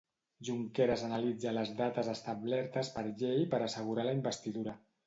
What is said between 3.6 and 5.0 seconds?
assegurar la investidura.